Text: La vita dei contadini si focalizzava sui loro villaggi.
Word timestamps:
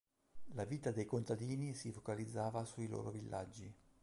La 0.55 0.65
vita 0.65 0.89
dei 0.89 1.05
contadini 1.05 1.75
si 1.75 1.91
focalizzava 1.91 2.65
sui 2.65 2.87
loro 2.87 3.11
villaggi. 3.11 3.71